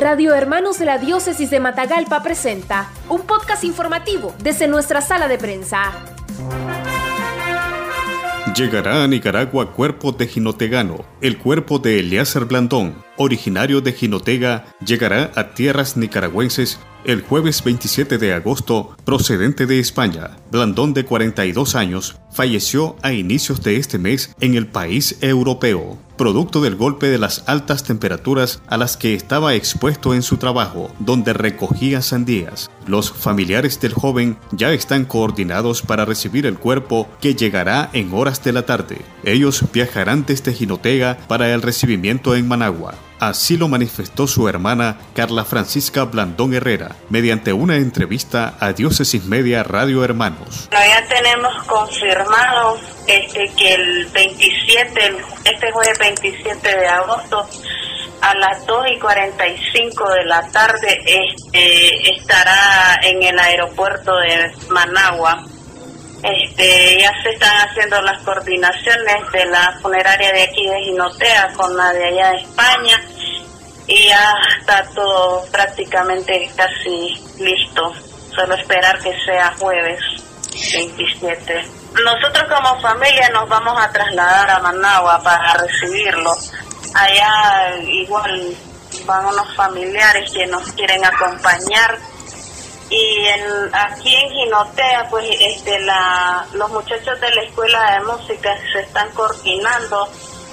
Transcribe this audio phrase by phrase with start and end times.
[0.00, 5.36] Radio Hermanos de la Diócesis de Matagalpa presenta un podcast informativo desde nuestra sala de
[5.36, 5.92] prensa.
[8.56, 11.04] Llegará a Nicaragua cuerpo de Jinotegano.
[11.20, 18.16] El cuerpo de Eleazar Blandón, originario de Jinotega, llegará a tierras nicaragüenses el jueves 27
[18.16, 20.38] de agosto, procedente de España.
[20.50, 26.60] Blandón, de 42 años, falleció a inicios de este mes en el país europeo producto
[26.60, 31.32] del golpe de las altas temperaturas a las que estaba expuesto en su trabajo, donde
[31.32, 32.70] recogía sandías.
[32.86, 38.44] Los familiares del joven ya están coordinados para recibir el cuerpo que llegará en horas
[38.44, 39.00] de la tarde.
[39.24, 42.96] Ellos viajarán desde Jinotega para el recibimiento en Managua.
[43.18, 49.62] Así lo manifestó su hermana Carla Francisca Blandón Herrera mediante una entrevista a Diócesis Media
[49.62, 50.68] Radio Hermanos.
[50.70, 52.78] ya tenemos confirmado
[53.10, 57.48] este, que el 27, este jueves 27 de agosto,
[58.20, 65.42] a las 2 y 45 de la tarde, este, estará en el aeropuerto de Managua.
[66.22, 71.74] Este, ya se están haciendo las coordinaciones de la funeraria de aquí de Ginotea con
[71.76, 73.02] la de allá de España
[73.86, 77.92] y ya está todo prácticamente casi listo.
[78.36, 79.98] Solo esperar que sea jueves
[80.72, 81.79] 27.
[81.92, 86.32] Nosotros como familia nos vamos a trasladar a Managua para recibirlo.
[86.94, 88.56] Allá igual
[89.06, 91.98] van unos familiares que nos quieren acompañar
[92.88, 98.56] y en, aquí en Ginotea pues este la los muchachos de la escuela de música
[98.72, 100.08] se están coordinando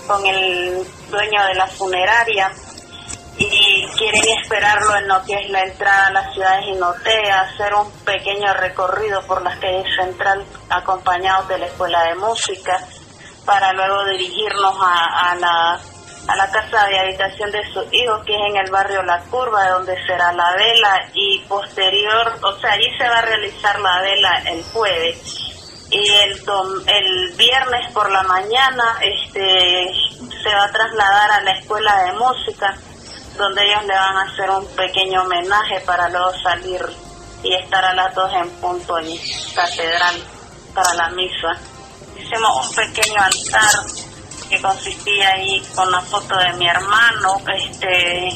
[0.06, 2.52] con el dueño de la funeraria
[3.38, 7.74] y quieren esperarlo en lo que es la entrada a la ciudad de Ginotea, hacer
[7.76, 12.80] un pequeño recorrido por las calles central acompañados de la escuela de música
[13.46, 15.80] para luego dirigirnos a, a, la,
[16.28, 19.70] a la casa de habitación de sus hijos que es en el barrio La Curva
[19.70, 24.42] donde será la vela y posterior, o sea, allí se va a realizar la vela
[24.48, 25.44] el jueves.
[25.90, 26.32] Y el,
[26.88, 29.90] el viernes por la mañana este
[30.44, 32.78] se va a trasladar a la escuela de música
[33.38, 36.82] donde ellos le van a hacer un pequeño homenaje para luego salir
[37.44, 39.18] y estar a las dos en punto en
[39.54, 40.16] catedral
[40.74, 41.50] para la misa.
[42.18, 43.76] Hicimos un pequeño altar
[44.50, 48.30] que consistía ahí con la foto de mi hermano, este,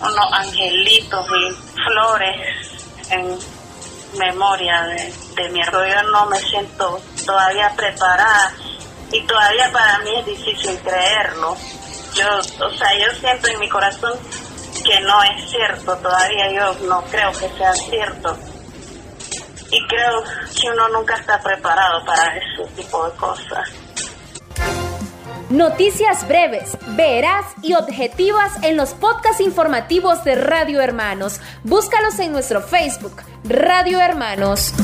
[0.00, 3.38] unos angelitos y flores en
[4.18, 5.86] memoria de, de mi hermano.
[5.86, 8.52] Yo no me siento todavía preparada
[9.12, 11.56] y todavía para mí es difícil creerlo
[12.18, 14.18] yo, o sea, yo siento en mi corazón
[14.84, 18.36] que no es cierto, todavía yo no creo que sea cierto.
[19.70, 20.22] Y creo
[20.58, 23.68] que uno nunca está preparado para ese tipo de cosas.
[25.50, 31.40] Noticias breves, veraz y objetivas en los podcasts informativos de Radio Hermanos.
[31.64, 34.74] Búscalos en nuestro Facebook, Radio Hermanos.